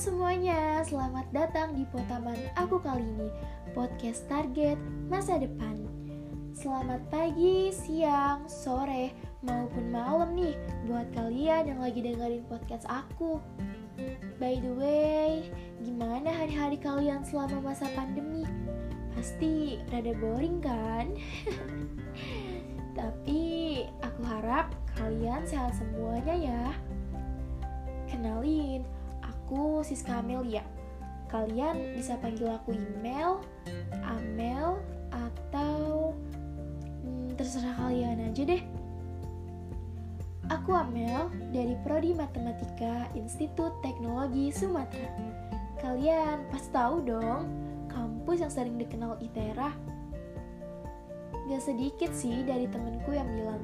[0.00, 3.28] semuanya, selamat datang di Potaman Aku kali ini.
[3.76, 4.80] Podcast Target
[5.12, 5.76] Masa Depan.
[6.56, 9.12] Selamat pagi, siang, sore,
[9.44, 10.56] maupun malam nih
[10.88, 13.44] Buat kalian yang lagi dengerin podcast aku.
[14.40, 15.52] By the way,
[15.84, 18.48] gimana hari-hari kalian selama masa pandemi?
[19.12, 21.12] Pasti rada boring kan?
[22.96, 26.64] Tapi aku harap kalian sehat semuanya ya.
[28.08, 28.80] Kenalin,
[29.50, 30.62] aku Siska Amelia.
[31.26, 33.42] Kalian bisa panggil aku email,
[34.06, 34.78] Amel,
[35.10, 36.14] atau
[37.02, 38.62] hmm, terserah kalian aja deh.
[40.54, 45.10] Aku Amel dari Prodi Matematika Institut Teknologi Sumatera.
[45.82, 47.50] Kalian pasti tahu dong,
[47.90, 49.74] kampus yang sering dikenal ITERA.
[51.50, 53.58] Gak sedikit sih dari temenku yang bilang,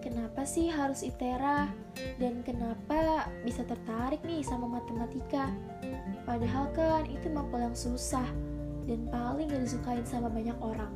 [0.00, 1.68] kenapa sih harus ITERA?
[2.16, 5.52] Dan kenapa bisa tertarik nih sama matematika?
[6.24, 8.26] Padahal kan itu mapel yang susah
[8.88, 10.90] dan paling gak disukain sama banyak orang.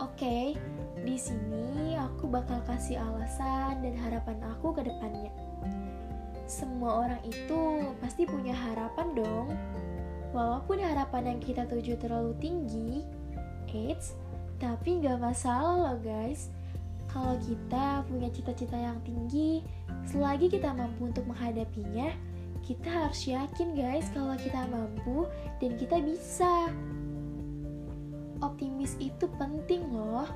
[0.00, 0.56] Oke,
[1.04, 5.30] di sini aku bakal kasih alasan dan harapan aku ke depannya.
[6.48, 9.48] Semua orang itu pasti punya harapan dong.
[10.32, 13.04] Walaupun harapan yang kita tuju terlalu tinggi,
[13.70, 14.16] eits,
[14.60, 16.52] tapi gak masalah loh guys
[17.10, 19.66] kalau kita punya cita-cita yang tinggi,
[20.06, 22.14] selagi kita mampu untuk menghadapinya,
[22.62, 25.26] kita harus yakin guys kalau kita mampu
[25.58, 26.70] dan kita bisa.
[28.40, 30.30] Optimis itu penting loh.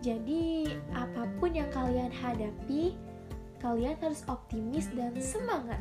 [0.00, 2.96] Jadi, apa pun yang kalian hadapi,
[3.62, 5.80] kalian harus optimis dan semangat.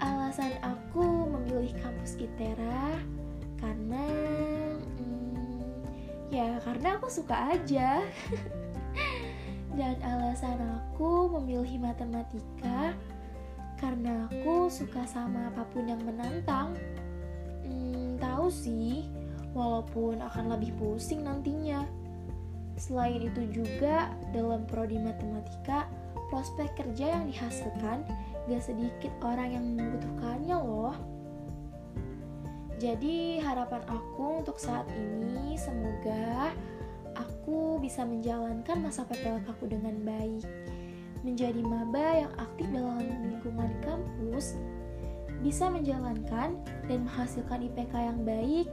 [0.00, 2.96] Alasan aku memilih kampus ITERA
[3.60, 4.04] karena
[6.34, 8.02] Ya karena aku suka aja.
[9.78, 12.94] Dan alasan aku memilih matematika
[13.78, 16.74] Karena aku suka sama apa pun yang menantang.
[17.62, 19.06] Hmm, Tahu sih
[19.54, 21.86] Walaupun akan lebih pusing nantinya.
[22.74, 25.86] Selain itu juga dalam prodi matematika
[26.34, 28.02] Prospek kerja yang dihasilkan
[28.50, 30.98] Gak sedikit orang yang membutuhkannya loh
[32.82, 36.50] jadi harapan aku untuk saat ini semoga
[37.14, 40.44] aku bisa menjalankan masa PPLK aku dengan baik.
[41.22, 44.58] Menjadi maba yang aktif dalam lingkungan kampus,
[45.40, 48.66] bisa menjalankan dan menghasilkan IPK yang baik,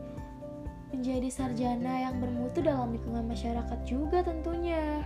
[0.92, 5.06] menjadi sarjana yang bermutu dalam lingkungan masyarakat juga tentunya.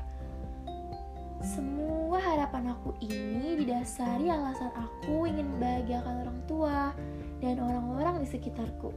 [1.45, 6.93] Semua harapan aku ini didasari alasan aku ingin membahagiakan orang tua,
[7.41, 8.93] dan orang-orang di sekitarku.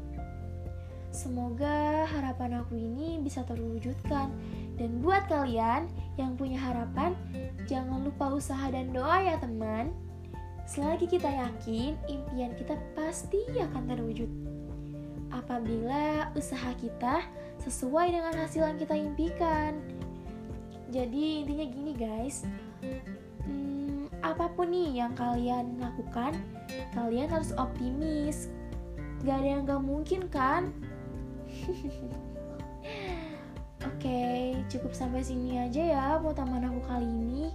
[1.08, 4.28] Semoga harapan aku ini bisa terwujudkan.
[4.76, 5.88] Dan buat kalian
[6.20, 7.16] yang punya harapan,
[7.66, 9.90] jangan lupa usaha dan doa ya teman.
[10.68, 14.28] Selagi kita yakin, impian kita pasti akan terwujud.
[15.32, 17.24] Apabila usaha kita
[17.64, 19.80] sesuai dengan hasil yang kita impikan.
[20.92, 22.44] Jadi intinya gini guys,
[24.38, 26.31] apa pun nih yang kalian lakukan,
[26.94, 28.47] kalian harus optimis.
[29.26, 30.71] Gak ada yang gak mungkin kan?
[33.91, 37.50] Oke, cukup sampai sini aja ya taman aku kali ini.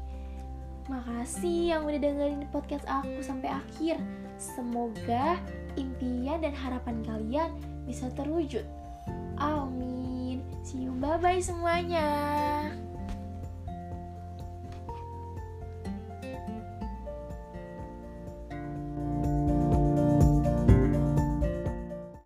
[0.91, 3.95] Makasih yang udah dengerin podcast aku sampai akhir.
[4.35, 5.39] Semoga
[5.79, 7.55] impian dan harapan kalian
[7.87, 8.67] bisa terwujud.
[9.39, 10.43] Amin.
[10.67, 12.11] See you bye bye semuanya.